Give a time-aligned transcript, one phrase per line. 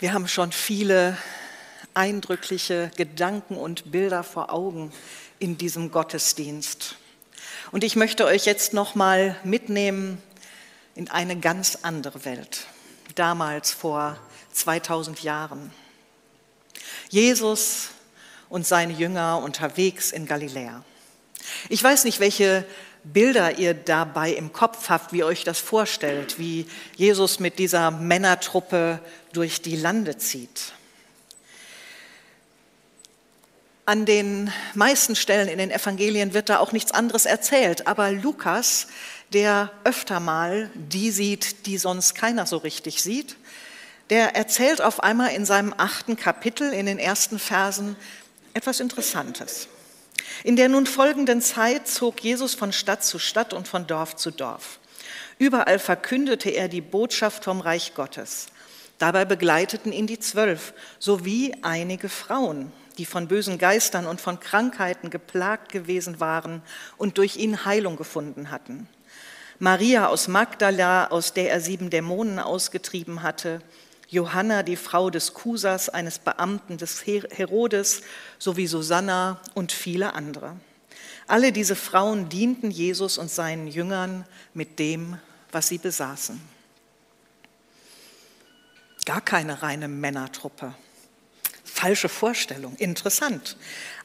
[0.00, 1.18] Wir haben schon viele
[1.92, 4.94] eindrückliche Gedanken und Bilder vor Augen
[5.38, 6.96] in diesem Gottesdienst.
[7.70, 10.16] Und ich möchte euch jetzt noch mal mitnehmen
[10.94, 12.66] in eine ganz andere Welt.
[13.14, 14.18] Damals vor
[14.52, 15.70] 2000 Jahren.
[17.10, 17.90] Jesus
[18.48, 20.82] und seine Jünger unterwegs in Galiläa.
[21.68, 22.64] Ich weiß nicht, welche
[23.04, 27.90] Bilder ihr dabei im Kopf habt, wie ihr euch das vorstellt, wie Jesus mit dieser
[27.90, 29.00] Männertruppe
[29.32, 30.72] durch die Lande zieht.
[33.86, 38.86] An den meisten Stellen in den Evangelien wird da auch nichts anderes erzählt, aber Lukas,
[39.32, 43.36] der öfter mal die sieht, die sonst keiner so richtig sieht,
[44.10, 47.96] der erzählt auf einmal in seinem achten Kapitel, in den ersten Versen,
[48.54, 49.68] etwas Interessantes.
[50.44, 54.30] In der nun folgenden Zeit zog Jesus von Stadt zu Stadt und von Dorf zu
[54.30, 54.80] Dorf.
[55.38, 58.48] Überall verkündete er die Botschaft vom Reich Gottes.
[58.98, 65.08] Dabei begleiteten ihn die Zwölf sowie einige Frauen, die von bösen Geistern und von Krankheiten
[65.08, 66.62] geplagt gewesen waren
[66.98, 68.88] und durch ihn Heilung gefunden hatten.
[69.58, 73.60] Maria aus Magdala, aus der er sieben Dämonen ausgetrieben hatte,
[74.10, 78.02] Johanna, die Frau des Kusas, eines Beamten des Herodes,
[78.38, 80.56] sowie Susanna und viele andere.
[81.28, 85.16] Alle diese Frauen dienten Jesus und seinen Jüngern mit dem,
[85.52, 86.40] was sie besaßen.
[89.04, 90.74] Gar keine reine Männertruppe.
[91.80, 93.56] Falsche Vorstellung, interessant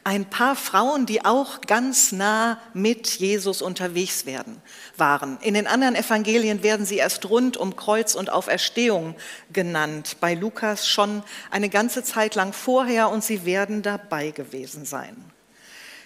[0.05, 4.61] ein paar Frauen, die auch ganz nah mit Jesus unterwegs werden,
[4.97, 5.39] waren.
[5.41, 9.15] In den anderen Evangelien werden sie erst rund um Kreuz und Auferstehung
[9.51, 10.17] genannt.
[10.21, 15.17] Bei Lukas schon eine ganze Zeit lang vorher und sie werden dabei gewesen sein.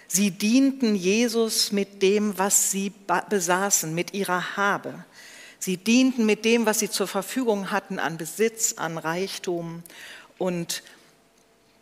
[0.08, 2.94] Sie dienten Jesus mit dem, was sie
[3.28, 5.04] besaßen, mit ihrer Habe.
[5.58, 9.82] Sie dienten mit dem, was sie zur Verfügung hatten an Besitz, an Reichtum
[10.38, 10.82] und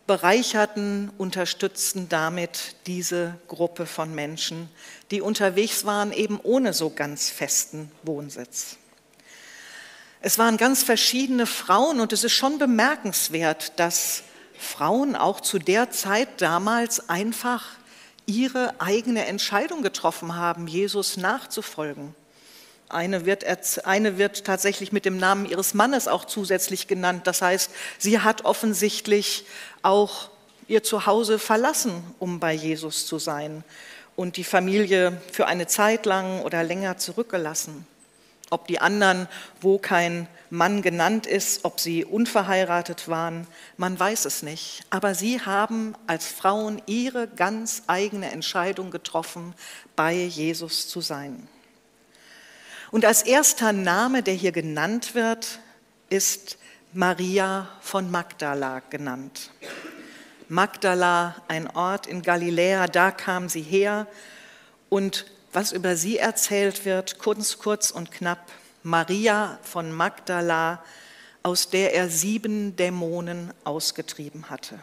[0.09, 4.67] bereicherten, unterstützten damit diese Gruppe von Menschen,
[5.11, 8.77] die unterwegs waren, eben ohne so ganz festen Wohnsitz.
[10.19, 14.23] Es waren ganz verschiedene Frauen und es ist schon bemerkenswert, dass
[14.57, 17.67] Frauen auch zu der Zeit damals einfach
[18.25, 22.15] ihre eigene Entscheidung getroffen haben, Jesus nachzufolgen.
[22.89, 23.45] Eine wird,
[23.85, 27.27] eine wird tatsächlich mit dem Namen ihres Mannes auch zusätzlich genannt.
[27.27, 29.45] Das heißt, sie hat offensichtlich
[29.81, 30.29] auch
[30.67, 33.63] ihr Zuhause verlassen, um bei Jesus zu sein
[34.15, 37.87] und die Familie für eine Zeit lang oder länger zurückgelassen.
[38.51, 39.27] Ob die anderen,
[39.61, 43.47] wo kein Mann genannt ist, ob sie unverheiratet waren,
[43.77, 44.83] man weiß es nicht.
[44.89, 49.53] Aber sie haben als Frauen ihre ganz eigene Entscheidung getroffen,
[49.95, 51.47] bei Jesus zu sein.
[52.91, 55.59] Und als erster Name, der hier genannt wird,
[56.09, 56.57] ist
[56.93, 59.51] Maria von Magdala genannt.
[60.47, 64.07] Magdala, ein Ort in Galiläa, da kam sie her.
[64.89, 68.51] Und was über sie erzählt wird, kurz, kurz und knapp,
[68.81, 70.83] Maria von Magdala,
[71.43, 74.79] aus der er sieben Dämonen ausgetrieben hatte.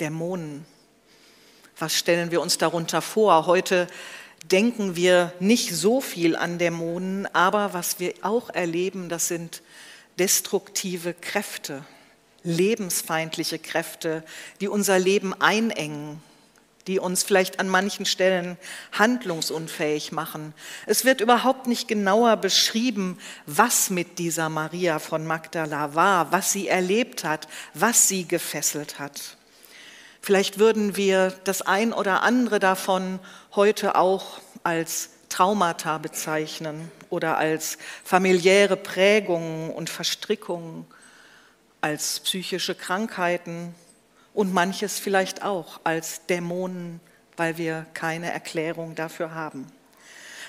[0.00, 0.66] Dämonen.
[1.78, 3.46] Was stellen wir uns darunter vor?
[3.46, 3.86] Heute
[4.50, 9.62] denken wir nicht so viel an Dämonen, aber was wir auch erleben, das sind
[10.18, 11.84] destruktive Kräfte,
[12.42, 14.22] lebensfeindliche Kräfte,
[14.60, 16.20] die unser Leben einengen,
[16.86, 18.56] die uns vielleicht an manchen Stellen
[18.92, 20.52] handlungsunfähig machen.
[20.86, 26.68] Es wird überhaupt nicht genauer beschrieben, was mit dieser Maria von Magdala war, was sie
[26.68, 29.36] erlebt hat, was sie gefesselt hat.
[30.20, 33.18] Vielleicht würden wir das ein oder andere davon
[33.54, 40.86] heute auch als Traumata bezeichnen oder als familiäre Prägungen und Verstrickungen,
[41.82, 43.74] als psychische Krankheiten
[44.32, 47.00] und manches vielleicht auch als Dämonen,
[47.36, 49.66] weil wir keine Erklärung dafür haben.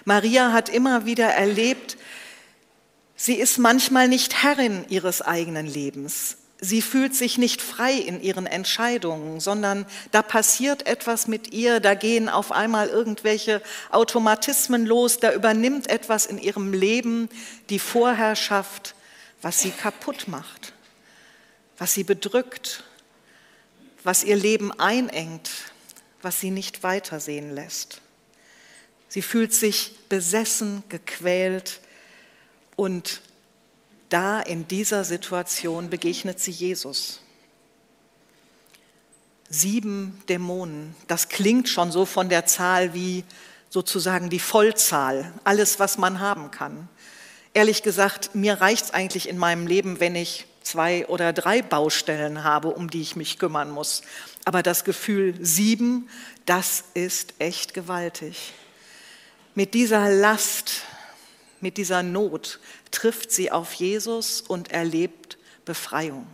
[0.06, 1.98] Maria hat immer wieder erlebt,
[3.18, 6.38] sie ist manchmal nicht Herrin ihres eigenen Lebens.
[6.64, 11.94] Sie fühlt sich nicht frei in ihren Entscheidungen, sondern da passiert etwas mit ihr, da
[11.94, 13.62] gehen auf einmal irgendwelche
[13.92, 17.28] Automatismen los, da übernimmt etwas in ihrem Leben
[17.68, 18.96] die Vorherrschaft,
[19.42, 20.72] was sie kaputt macht,
[21.78, 22.86] was sie bedrückt,
[24.06, 25.50] was ihr Leben einengt,
[26.22, 28.00] was sie nicht weitersehen lässt.
[29.10, 31.82] Sie fühlt sich besessen, gequält
[32.78, 33.20] und
[34.14, 37.20] da in dieser Situation begegnet sie Jesus.
[39.50, 43.24] Sieben Dämonen, das klingt schon so von der Zahl wie
[43.70, 46.88] sozusagen die Vollzahl, alles, was man haben kann.
[47.56, 52.44] Ehrlich gesagt, mir reicht es eigentlich in meinem Leben, wenn ich zwei oder drei Baustellen
[52.44, 54.04] habe, um die ich mich kümmern muss.
[54.46, 56.08] Aber das Gefühl sieben,
[56.46, 58.54] das ist echt gewaltig.
[59.56, 60.84] Mit dieser Last,
[61.64, 62.60] mit dieser Not
[62.92, 66.28] trifft sie auf Jesus und erlebt Befreiung.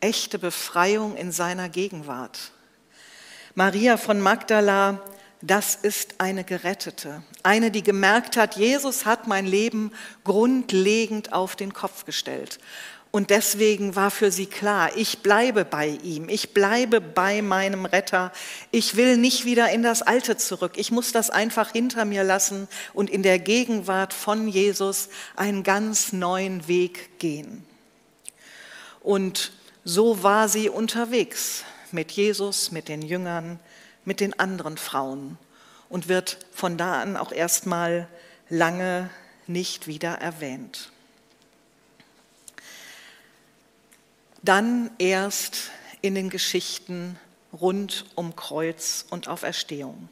[0.00, 2.50] Echte Befreiung in seiner Gegenwart.
[3.54, 5.00] Maria von Magdala,
[5.40, 9.92] das ist eine Gerettete, eine, die gemerkt hat, Jesus hat mein Leben
[10.24, 12.58] grundlegend auf den Kopf gestellt.
[13.14, 18.32] Und deswegen war für sie klar, ich bleibe bei ihm, ich bleibe bei meinem Retter,
[18.70, 22.68] ich will nicht wieder in das Alte zurück, ich muss das einfach hinter mir lassen
[22.94, 27.66] und in der Gegenwart von Jesus einen ganz neuen Weg gehen.
[29.00, 29.52] Und
[29.84, 33.60] so war sie unterwegs mit Jesus, mit den Jüngern,
[34.06, 35.36] mit den anderen Frauen
[35.90, 38.08] und wird von da an auch erstmal
[38.48, 39.10] lange
[39.46, 40.92] nicht wieder erwähnt.
[44.42, 47.18] Dann erst in den Geschichten
[47.52, 50.08] rund um Kreuz und Auferstehung.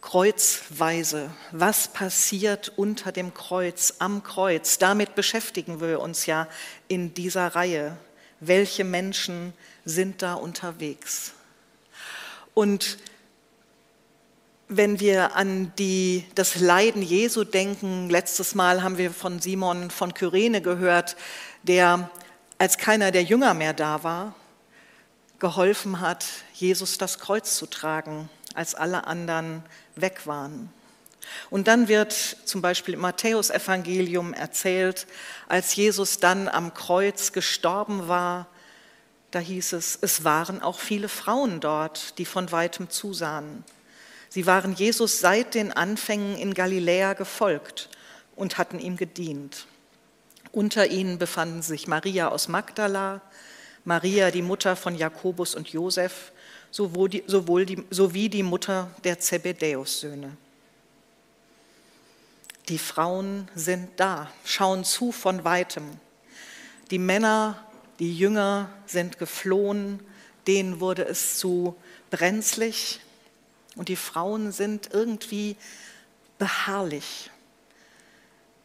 [0.00, 6.48] Kreuzweise, was passiert unter dem Kreuz, am Kreuz, damit beschäftigen wir uns ja
[6.86, 7.96] in dieser Reihe.
[8.40, 9.52] Welche Menschen
[9.84, 11.32] sind da unterwegs?
[12.54, 12.98] Und
[14.68, 20.12] wenn wir an die, das Leiden Jesu denken, letztes Mal haben wir von Simon von
[20.12, 21.16] Kyrene gehört,
[21.62, 22.10] der,
[22.58, 24.34] als keiner der Jünger mehr da war,
[25.38, 29.62] geholfen hat, Jesus das Kreuz zu tragen, als alle anderen
[29.96, 30.70] weg waren.
[31.50, 32.12] Und dann wird
[32.44, 35.06] zum Beispiel im Matthäusevangelium erzählt,
[35.48, 38.46] als Jesus dann am Kreuz gestorben war,
[39.30, 43.62] da hieß es, es waren auch viele Frauen dort, die von weitem zusahen.
[44.28, 47.88] Sie waren Jesus seit den Anfängen in Galiläa gefolgt
[48.36, 49.66] und hatten ihm gedient.
[50.52, 53.20] Unter ihnen befanden sich Maria aus Magdala,
[53.84, 56.32] Maria, die Mutter von Jakobus und Josef,
[56.70, 60.36] sowohl die, sowohl die, sowie die Mutter der Zebedäus-Söhne.
[62.68, 65.84] Die Frauen sind da, schauen zu von weitem.
[66.90, 67.64] Die Männer,
[67.98, 70.00] die Jünger sind geflohen,
[70.46, 71.76] denen wurde es zu
[72.10, 73.00] brenzlig,
[73.78, 75.56] und die Frauen sind irgendwie
[76.36, 77.30] beharrlich.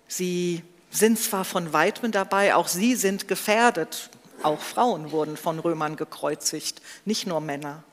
[0.08, 4.10] Sie sind zwar von weitem dabei, auch sie sind gefährdet.
[4.42, 7.84] Auch Frauen wurden von Römern gekreuzigt, nicht nur Männer.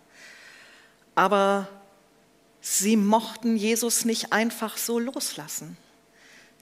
[1.15, 1.69] Aber
[2.63, 5.77] sie mochten Jesus nicht einfach so loslassen.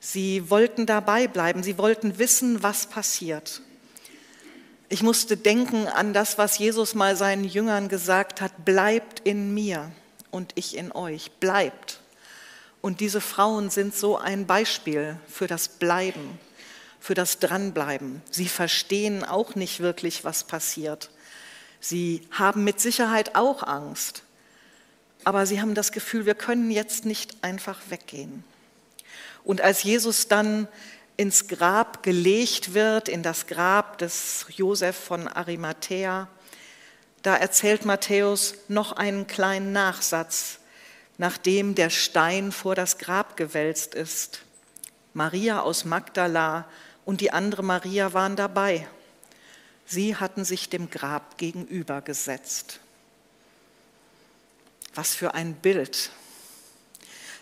[0.00, 3.62] Sie wollten dabei bleiben, sie wollten wissen, was passiert.
[4.88, 9.92] Ich musste denken an das, was Jesus mal seinen Jüngern gesagt hat, bleibt in mir
[10.30, 11.30] und ich in euch.
[11.32, 12.00] Bleibt.
[12.80, 16.38] Und diese Frauen sind so ein Beispiel für das Bleiben,
[17.00, 18.22] für das Dranbleiben.
[18.30, 21.10] Sie verstehen auch nicht wirklich, was passiert.
[21.80, 24.22] Sie haben mit Sicherheit auch Angst.
[25.24, 28.44] Aber sie haben das Gefühl, wir können jetzt nicht einfach weggehen.
[29.44, 30.68] Und als Jesus dann
[31.16, 36.28] ins Grab gelegt wird, in das Grab des Josef von Arimathea,
[37.22, 40.58] da erzählt Matthäus noch einen kleinen Nachsatz,
[41.18, 44.42] nachdem der Stein vor das Grab gewälzt ist.
[45.14, 46.66] Maria aus Magdala
[47.04, 48.86] und die andere Maria waren dabei.
[49.86, 52.78] Sie hatten sich dem Grab gegenübergesetzt.
[54.94, 56.10] Was für ein Bild.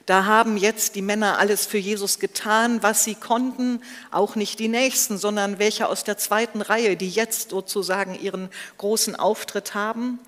[0.07, 3.83] Da haben jetzt die Männer alles für Jesus getan, was sie konnten,
[4.13, 8.49] auch nicht die Nächsten, sondern welche aus der zweiten Reihe, die jetzt sozusagen ihren
[8.79, 10.21] großen Auftritt haben.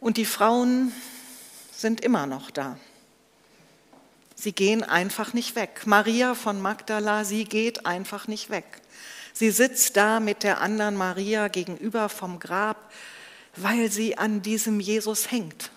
[0.00, 0.92] Und die Frauen
[1.70, 2.78] sind immer noch da.
[4.34, 5.82] Sie gehen einfach nicht weg.
[5.84, 8.64] Maria von Magdala, sie geht einfach nicht weg.
[9.34, 12.90] Sie sitzt da mit der anderen Maria gegenüber vom Grab,
[13.54, 15.70] weil sie an diesem Jesus hängt,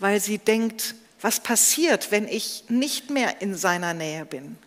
[0.00, 4.58] weil sie denkt, was passiert, wenn ich nicht mehr in seiner Nähe bin.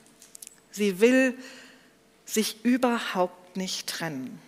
[0.71, 1.35] Sie will
[2.25, 4.39] sich überhaupt nicht trennen.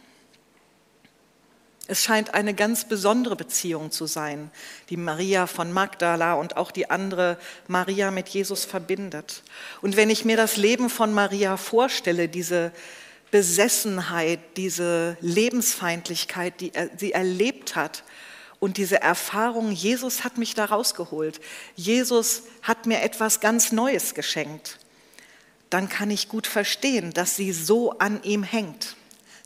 [1.87, 4.49] Es scheint eine ganz besondere Beziehung zu sein,
[4.89, 9.43] die Maria von Magdala und auch die andere Maria mit Jesus verbindet.
[9.81, 12.71] Und wenn ich mir das Leben von Maria vorstelle, diese
[13.29, 18.03] Besessenheit, diese Lebensfeindlichkeit, die sie erlebt hat,
[18.61, 21.41] und diese Erfahrung, Jesus hat mich da rausgeholt,
[21.75, 24.77] Jesus hat mir etwas ganz Neues geschenkt,
[25.71, 28.95] dann kann ich gut verstehen, dass sie so an ihm hängt,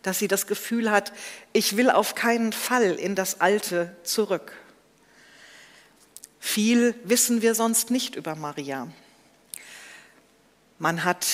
[0.04, 1.14] dass sie das Gefühl hat,
[1.54, 4.52] ich will auf keinen Fall in das Alte zurück.
[6.42, 8.90] Viel wissen wir sonst nicht über Maria.
[10.78, 11.26] Man hat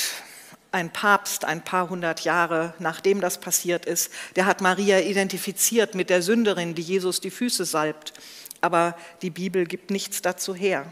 [0.72, 6.10] ein Papst ein paar hundert Jahre nachdem das passiert ist, der hat Maria identifiziert mit
[6.10, 8.14] der Sünderin, die Jesus die Füße salbt.
[8.62, 10.86] Aber die Bibel gibt nichts dazu her.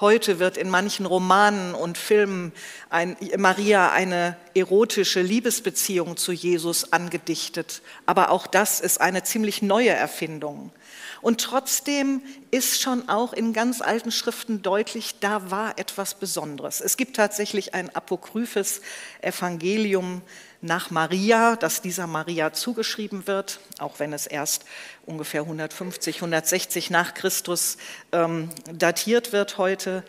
[0.00, 2.52] Heute wird in manchen Romanen und Filmen
[2.90, 7.80] ein, Maria eine erotische Liebesbeziehung zu Jesus angedichtet.
[8.04, 10.72] Aber auch das ist eine ziemlich neue Erfindung.
[11.24, 16.82] Und trotzdem ist schon auch in ganz alten Schriften deutlich, da war etwas Besonderes.
[16.82, 18.82] Es gibt tatsächlich ein apokryphes
[19.22, 20.20] Evangelium
[20.60, 24.66] nach Maria, das dieser Maria zugeschrieben wird, auch wenn es erst
[25.06, 27.78] ungefähr 150, 160 nach Christus
[28.12, 30.04] ähm, datiert wird heute.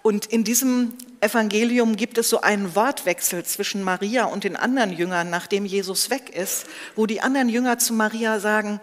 [0.00, 5.28] Und in diesem Evangelium gibt es so einen Wortwechsel zwischen Maria und den anderen Jüngern,
[5.28, 6.64] nachdem Jesus weg ist,
[6.96, 8.80] wo die anderen Jünger zu Maria sagen,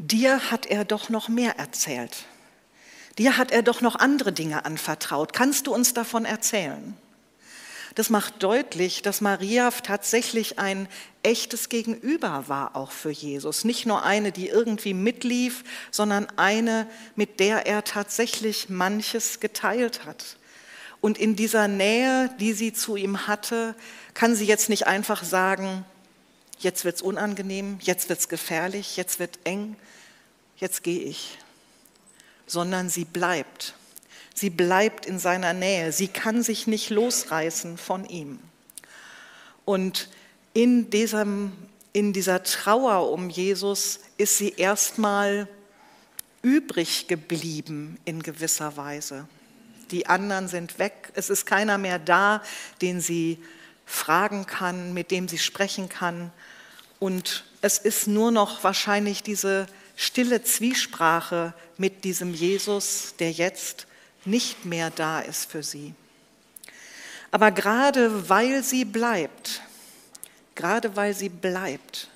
[0.00, 2.24] dir hat er doch noch mehr erzählt.
[3.18, 5.32] Dir hat er doch noch andere Dinge anvertraut.
[5.32, 6.96] Kannst du uns davon erzählen?
[7.96, 10.88] Das macht deutlich, dass Maria tatsächlich ein
[11.22, 13.64] echtes Gegenüber war auch für Jesus.
[13.64, 20.36] Nicht nur eine, die irgendwie mitlief, sondern eine, mit der er tatsächlich manches geteilt hat.
[21.00, 23.74] Und in dieser Nähe, die sie zu ihm hatte,
[24.14, 25.84] kann sie jetzt nicht einfach sagen,
[26.60, 29.76] jetzt wird es unangenehm, jetzt wird es gefährlich, jetzt wird eng,
[30.56, 31.38] jetzt gehe ich,
[32.46, 33.74] sondern sie bleibt.
[34.34, 35.92] Sie bleibt in seiner Nähe.
[35.92, 38.38] Sie kann sich nicht losreißen von ihm.
[39.64, 40.08] Und
[40.54, 41.52] in, diesem,
[41.92, 45.48] in dieser Trauer um Jesus ist sie erstmal
[46.42, 49.28] übrig geblieben in gewisser Weise.
[49.90, 51.12] Die anderen sind weg.
[51.14, 52.42] Es ist keiner mehr da,
[52.80, 53.38] den sie
[53.84, 56.32] fragen kann, mit dem sie sprechen kann.
[57.00, 59.66] Und es ist nur noch wahrscheinlich diese
[59.96, 63.86] stille Zwiesprache mit diesem Jesus, der jetzt
[64.24, 65.94] nicht mehr da ist für sie.
[67.30, 69.62] Aber gerade weil sie bleibt,
[70.54, 72.08] gerade weil sie bleibt,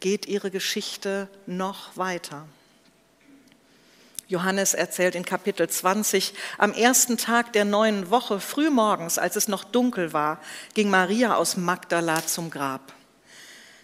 [0.00, 2.46] geht ihre Geschichte noch weiter.
[4.28, 9.64] Johannes erzählt in Kapitel 20, am ersten Tag der neuen Woche, frühmorgens, als es noch
[9.64, 10.40] dunkel war,
[10.74, 12.92] ging Maria aus Magdala zum Grab.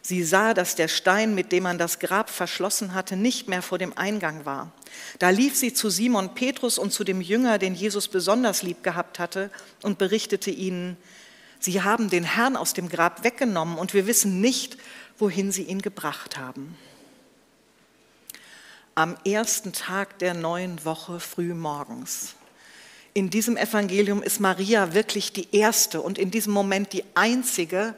[0.07, 3.79] Sie sah, dass der Stein, mit dem man das Grab verschlossen hatte, nicht mehr vor
[3.79, 4.71] dem Eingang war.
[5.19, 9.19] Da lief sie zu Simon Petrus und zu dem Jünger, den Jesus besonders lieb gehabt
[9.19, 9.51] hatte,
[9.83, 10.99] und berichtete ihnen,
[11.59, 14.77] Sie haben den Herrn aus dem Grab weggenommen und wir wissen nicht,
[15.17, 16.77] wohin sie ihn gebracht haben.
[18.95, 22.35] Am ersten Tag der neuen Woche früh morgens.
[23.15, 27.95] In diesem Evangelium ist Maria wirklich die erste und in diesem Moment die einzige,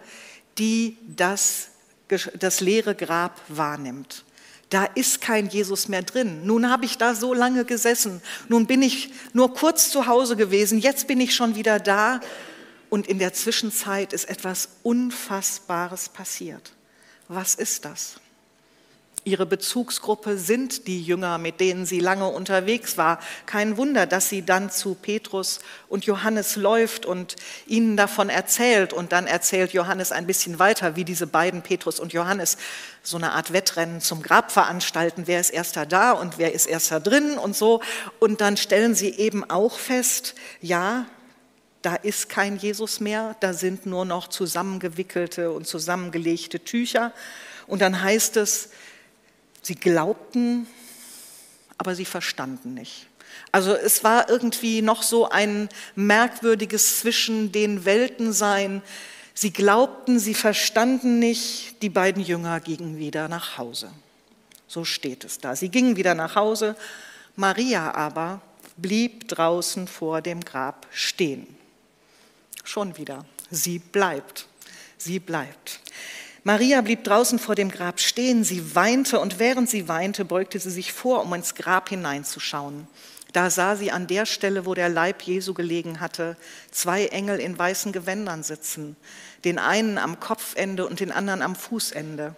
[0.57, 1.71] die das
[2.09, 4.25] das leere Grab wahrnimmt.
[4.71, 6.45] Da ist kein Jesus mehr drin.
[6.45, 8.21] Nun habe ich da so lange gesessen.
[8.49, 10.79] Nun bin ich nur kurz zu Hause gewesen.
[10.79, 12.21] Jetzt bin ich schon wieder da.
[12.91, 16.73] Und in der Zwischenzeit ist etwas Unfassbares passiert.
[17.29, 18.17] Was ist das?
[19.27, 23.19] Ihre Bezugsgruppe sind die Jünger, mit denen sie lange unterwegs war.
[23.45, 27.35] Kein Wunder, dass sie dann zu Petrus und Johannes läuft und
[27.67, 28.93] ihnen davon erzählt.
[28.93, 32.57] Und dann erzählt Johannes ein bisschen weiter, wie diese beiden, Petrus und Johannes,
[33.03, 35.25] so eine Art Wettrennen zum Grab veranstalten.
[35.27, 37.83] Wer ist erster da und wer ist erster drin und so.
[38.21, 41.05] Und dann stellen sie eben auch fest, ja,
[41.83, 47.13] da ist kein Jesus mehr, da sind nur noch zusammengewickelte und zusammengelegte Tücher.
[47.67, 48.71] Und dann heißt es,
[49.67, 50.69] Sie glaubten,
[51.77, 53.09] aber sie verstanden nicht.
[53.51, 58.81] Also es war irgendwie noch so ein merkwürdiges zwischen den Welten sein.
[59.35, 63.91] Sie glaubten, sie verstanden nicht, die beiden Jünger gingen wieder nach Hause.
[64.69, 65.57] So steht es da.
[65.57, 66.77] Sie gingen wieder nach Hause,
[67.35, 68.41] Maria aber
[68.77, 71.45] blieb draußen vor dem Grab stehen.
[72.63, 73.27] Schon wieder.
[73.51, 74.47] Sie bleibt.
[74.97, 75.81] Sie bleibt.
[76.47, 80.71] Maria blieb draußen vor dem Grab stehen, sie weinte und während sie weinte, beugte sie
[80.71, 82.87] sich vor, um ins Grab hineinzuschauen.
[83.33, 86.37] Da sah sie an der Stelle, wo der Leib Jesu gelegen hatte,
[86.71, 88.95] zwei Engel in weißen Gewändern sitzen,
[89.43, 92.37] den einen am Kopfende und den anderen am Fußende.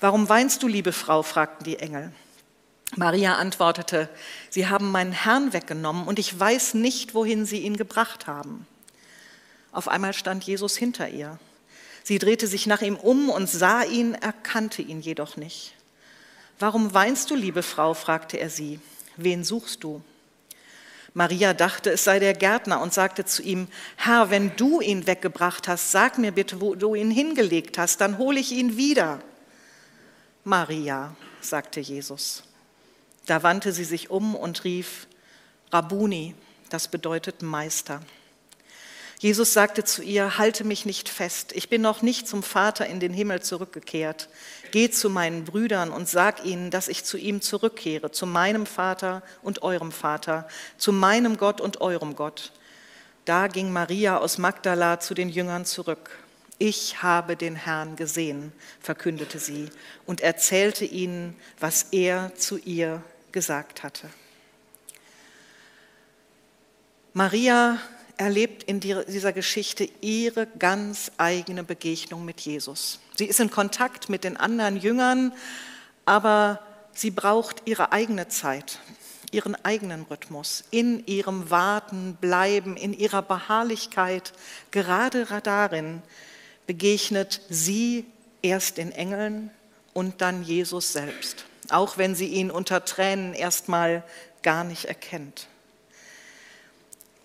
[0.00, 1.22] Warum weinst du, liebe Frau?
[1.22, 2.12] fragten die Engel.
[2.94, 4.10] Maria antwortete,
[4.50, 8.66] Sie haben meinen Herrn weggenommen und ich weiß nicht, wohin Sie ihn gebracht haben.
[9.72, 11.38] Auf einmal stand Jesus hinter ihr.
[12.04, 15.74] Sie drehte sich nach ihm um und sah ihn, erkannte ihn jedoch nicht.
[16.58, 17.94] Warum weinst du, liebe Frau?
[17.94, 18.78] fragte er sie.
[19.16, 20.02] Wen suchst du?
[21.14, 25.66] Maria dachte, es sei der Gärtner und sagte zu ihm, Herr, wenn du ihn weggebracht
[25.66, 29.20] hast, sag mir bitte, wo du ihn hingelegt hast, dann hole ich ihn wieder.
[30.42, 32.42] Maria, sagte Jesus.
[33.26, 35.06] Da wandte sie sich um und rief,
[35.72, 36.34] Rabuni,
[36.68, 38.02] das bedeutet Meister.
[39.24, 43.00] Jesus sagte zu ihr, halte mich nicht fest, ich bin noch nicht zum Vater in
[43.00, 44.28] den Himmel zurückgekehrt.
[44.70, 49.22] Geh zu meinen Brüdern und sag ihnen, dass ich zu ihm zurückkehre, zu meinem Vater
[49.40, 52.52] und eurem Vater, zu meinem Gott und eurem Gott.
[53.24, 56.10] Da ging Maria aus Magdala zu den Jüngern zurück.
[56.58, 59.70] Ich habe den Herrn gesehen, verkündete sie
[60.04, 63.02] und erzählte ihnen, was er zu ihr
[63.32, 64.10] gesagt hatte.
[67.14, 67.78] Maria
[68.16, 73.00] erlebt in dieser Geschichte ihre ganz eigene Begegnung mit Jesus.
[73.16, 75.32] Sie ist in Kontakt mit den anderen Jüngern,
[76.04, 76.60] aber
[76.92, 78.78] sie braucht ihre eigene Zeit,
[79.30, 84.32] ihren eigenen Rhythmus, in ihrem Warten, Bleiben, in ihrer Beharrlichkeit.
[84.70, 86.02] Gerade darin
[86.66, 88.04] begegnet sie
[88.42, 89.50] erst den Engeln
[89.92, 94.04] und dann Jesus selbst, auch wenn sie ihn unter Tränen erstmal
[94.42, 95.48] gar nicht erkennt.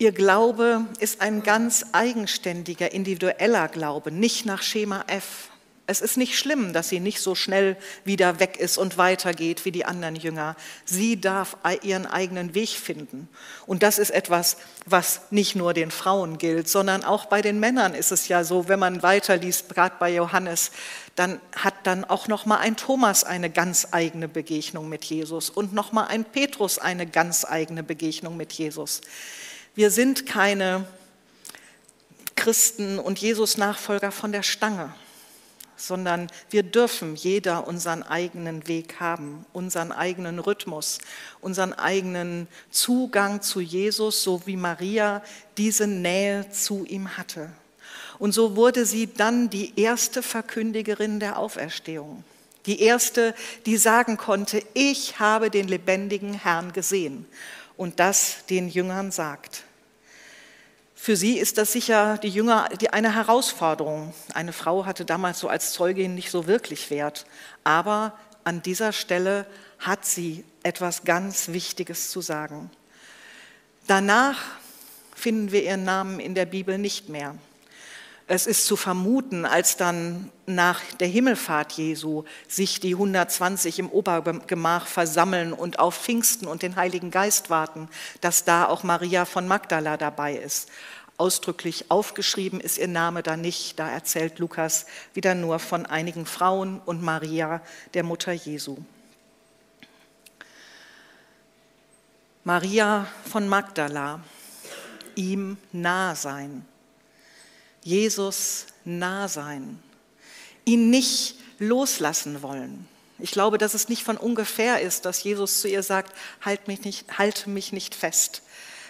[0.00, 5.50] Ihr Glaube ist ein ganz eigenständiger, individueller Glaube, nicht nach Schema F.
[5.86, 9.72] Es ist nicht schlimm, dass sie nicht so schnell wieder weg ist und weitergeht wie
[9.72, 10.56] die anderen Jünger.
[10.86, 13.28] Sie darf ihren eigenen Weg finden.
[13.66, 17.94] Und das ist etwas, was nicht nur den Frauen gilt, sondern auch bei den Männern
[17.94, 20.70] ist es ja so, wenn man weiterliest, gerade bei Johannes,
[21.14, 25.74] dann hat dann auch noch mal ein Thomas eine ganz eigene Begegnung mit Jesus und
[25.74, 29.02] noch mal ein Petrus eine ganz eigene Begegnung mit Jesus.
[29.76, 30.84] Wir sind keine
[32.34, 34.92] Christen und Jesus-Nachfolger von der Stange,
[35.76, 40.98] sondern wir dürfen jeder unseren eigenen Weg haben, unseren eigenen Rhythmus,
[41.40, 45.22] unseren eigenen Zugang zu Jesus, so wie Maria
[45.56, 47.52] diese Nähe zu ihm hatte.
[48.18, 52.24] Und so wurde sie dann die erste Verkündigerin der Auferstehung.
[52.66, 53.34] Die erste,
[53.66, 57.26] die sagen konnte, ich habe den lebendigen Herrn gesehen
[57.80, 59.64] und das den Jüngern sagt.
[60.94, 64.12] Für sie ist das sicher die Jünger die eine Herausforderung.
[64.34, 67.24] Eine Frau hatte damals so als Zeugin nicht so wirklich Wert,
[67.64, 68.12] aber
[68.44, 69.46] an dieser Stelle
[69.78, 72.70] hat sie etwas ganz Wichtiges zu sagen.
[73.86, 74.36] Danach
[75.14, 77.34] finden wir ihren Namen in der Bibel nicht mehr.
[78.32, 84.86] Es ist zu vermuten, als dann nach der Himmelfahrt Jesu sich die 120 im Obergemach
[84.86, 87.88] versammeln und auf Pfingsten und den Heiligen Geist warten,
[88.20, 90.68] dass da auch Maria von Magdala dabei ist.
[91.16, 93.80] Ausdrücklich aufgeschrieben ist ihr Name da nicht.
[93.80, 97.60] Da erzählt Lukas wieder nur von einigen Frauen und Maria,
[97.94, 98.76] der Mutter Jesu.
[102.44, 104.20] Maria von Magdala,
[105.16, 106.64] ihm nah sein.
[107.82, 109.82] Jesus nah sein,
[110.64, 112.88] ihn nicht loslassen wollen.
[113.18, 116.82] Ich glaube, dass es nicht von ungefähr ist, dass Jesus zu ihr sagt, halt mich
[116.82, 118.42] nicht, halte mich nicht fest,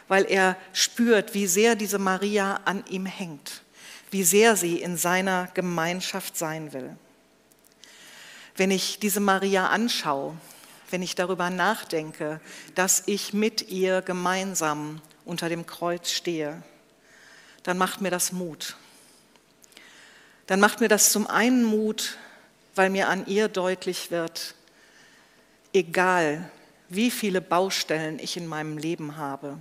[0.08, 3.62] weil er spürt, wie sehr diese Maria an ihm hängt,
[4.10, 6.96] wie sehr sie in seiner Gemeinschaft sein will.
[8.56, 10.36] Wenn ich diese Maria anschaue,
[10.90, 12.40] wenn ich darüber nachdenke,
[12.74, 16.62] dass ich mit ihr gemeinsam unter dem Kreuz stehe,
[17.62, 18.76] dann macht mir das Mut.
[20.46, 22.16] Dann macht mir das zum einen Mut,
[22.74, 24.54] weil mir an ihr deutlich wird,
[25.72, 26.50] egal
[26.88, 29.58] wie viele Baustellen ich in meinem Leben habe,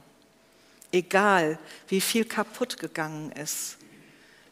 [0.92, 3.78] egal wie viel kaputt gegangen ist,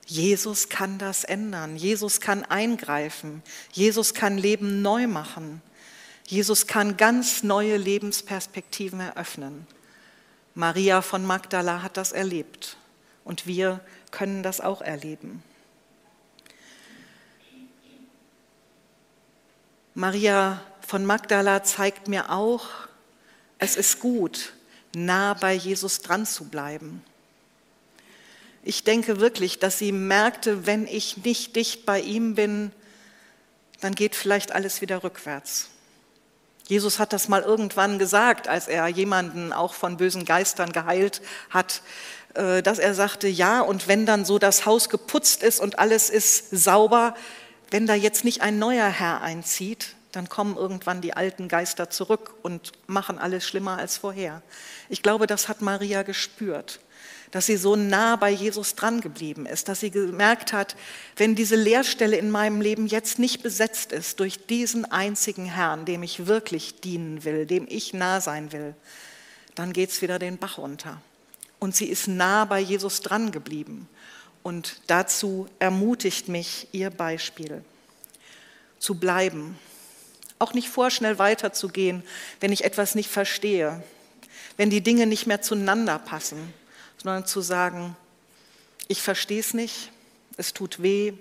[0.06, 1.76] Jesus kann das ändern.
[1.76, 3.44] Jesus kann eingreifen.
[3.74, 5.62] Jesus kann Leben neu machen.
[6.26, 9.68] Jesus kann ganz neue Lebensperspektiven eröffnen.
[10.56, 12.78] Maria von Magdala hat das erlebt
[13.28, 15.44] und wir können das auch erleben.
[19.94, 22.70] Maria von Magdala zeigt mir auch,
[23.60, 24.54] es ist gut,
[24.96, 27.04] nah bei Jesus dran zu bleiben.
[28.64, 32.72] Ich denke wirklich, dass sie merkte, wenn ich nicht dicht bei ihm bin,
[33.82, 35.70] dann geht vielleicht alles wieder rückwärts.
[36.68, 41.82] Jesus hat das mal irgendwann gesagt, als er jemanden auch von bösen Geistern geheilt hat.
[42.38, 46.10] Äh, dass er sagte, ja, und wenn dann so das Haus geputzt ist und alles
[46.10, 47.16] ist sauber,
[47.72, 52.36] wenn da jetzt nicht ein neuer Herr einzieht, dann kommen irgendwann die alten Geister zurück
[52.42, 54.42] und machen alles schlimmer als vorher.
[54.90, 56.80] Ich glaube, das hat Maria gespürt,
[57.32, 60.76] dass sie so nah bei Jesus dran geblieben ist, dass sie gemerkt hat,
[61.16, 66.04] wenn diese Leerstelle in meinem Leben jetzt nicht besetzt ist durch diesen einzigen Herrn, dem
[66.04, 68.76] ich wirklich dienen will, dem ich nah sein will,
[69.56, 71.02] dann geht es wieder den Bach runter.
[71.60, 73.90] Und sie ist nah bei Jesus dran geblieben.
[74.44, 77.64] Und dazu ermutigt mich ihr Beispiel,
[78.80, 79.58] zu bleiben,
[80.40, 82.04] auch nicht vorschnell weiterzugehen,
[82.40, 83.84] wenn ich etwas nicht verstehe,
[84.56, 86.54] wenn die Dinge nicht mehr zueinander passen,
[86.98, 87.96] sondern zu sagen,
[88.90, 89.92] Ich verstehe es nicht,
[90.38, 91.14] es tut weh,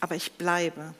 [0.00, 0.94] aber ich bleibe.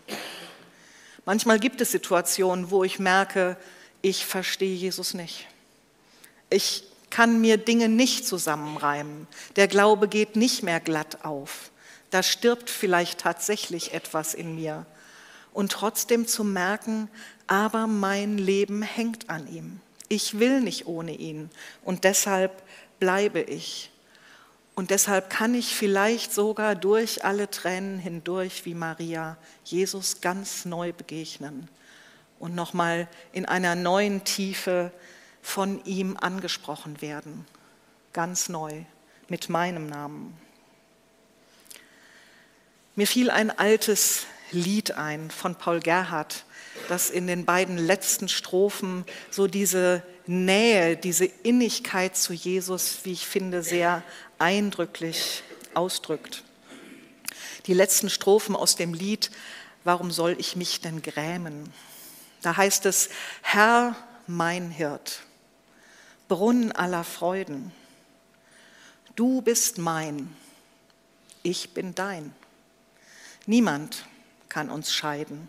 [1.24, 3.56] Manchmal gibt es Situationen, wo ich merke,
[4.00, 5.46] ich verstehe Jesus nicht.
[6.50, 9.26] Ich kann mir Dinge nicht zusammenreimen.
[9.56, 11.70] Der Glaube geht nicht mehr glatt auf.
[12.10, 14.86] Da stirbt vielleicht tatsächlich etwas in mir.
[15.52, 17.08] Und trotzdem zu merken,
[17.46, 19.80] aber mein Leben hängt an ihm.
[20.08, 21.50] Ich will nicht ohne ihn
[21.84, 22.62] und deshalb
[22.98, 23.91] bleibe ich.
[24.74, 30.92] Und deshalb kann ich vielleicht sogar durch alle Tränen hindurch wie Maria Jesus ganz neu
[30.92, 31.68] begegnen
[32.38, 34.90] und nochmal in einer neuen Tiefe
[35.42, 37.46] von ihm angesprochen werden.
[38.12, 38.84] Ganz neu
[39.28, 40.36] mit meinem Namen.
[42.94, 46.44] Mir fiel ein altes Lied ein von Paul Gerhardt,
[46.88, 53.26] das in den beiden letzten Strophen so diese Nähe, diese Innigkeit zu Jesus, wie ich
[53.26, 54.02] finde, sehr
[54.42, 56.42] eindrücklich ausdrückt.
[57.66, 59.30] Die letzten Strophen aus dem Lied,
[59.84, 61.72] warum soll ich mich denn grämen?
[62.42, 63.10] Da heißt es,
[63.42, 63.94] Herr,
[64.26, 65.20] mein Hirt,
[66.26, 67.70] Brunnen aller Freuden,
[69.14, 70.34] du bist mein,
[71.44, 72.34] ich bin dein.
[73.46, 74.06] Niemand
[74.48, 75.48] kann uns scheiden.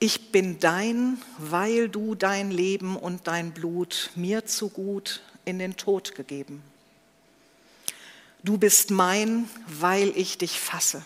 [0.00, 5.76] Ich bin dein, weil du dein Leben und dein Blut mir zu gut in den
[5.76, 6.62] Tod gegeben.
[8.42, 11.04] Du bist mein, weil ich dich fasse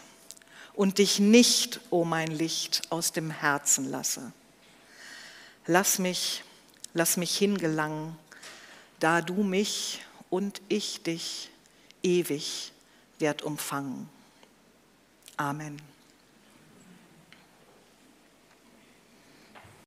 [0.74, 4.32] und dich nicht, o oh mein Licht, aus dem Herzen lasse.
[5.66, 6.42] Lass mich,
[6.92, 8.16] lass mich hingelangen,
[8.98, 11.50] da du mich und ich dich
[12.02, 12.72] ewig
[13.20, 14.08] werd umfangen.
[15.36, 15.80] Amen.